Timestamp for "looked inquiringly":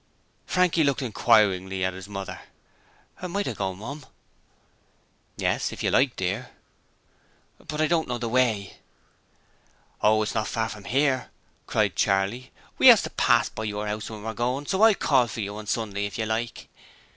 0.83-1.85